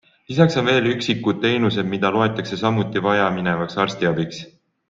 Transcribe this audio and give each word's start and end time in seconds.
Lisaks 0.29 0.55
on 0.59 0.69
veel 0.69 0.87
üksikud 0.93 1.43
teenused, 1.43 1.91
mida 1.93 2.11
loetakse 2.17 2.61
samuti 2.65 3.07
vajaminevaks 3.11 3.81
arstiabiks. 3.85 4.43